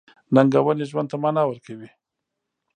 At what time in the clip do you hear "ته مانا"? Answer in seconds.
1.11-1.43